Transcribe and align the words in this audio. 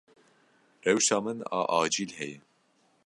Rewşa 0.85 1.17
min 1.23 1.39
a 1.57 1.59
acîl 1.79 2.11
heye. 2.17 2.37